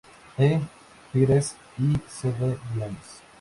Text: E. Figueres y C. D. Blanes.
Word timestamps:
E. 0.39 0.59
Figueres 1.13 1.55
y 1.77 1.95
C. 2.07 2.29
D. 2.31 2.57
Blanes. 2.73 3.21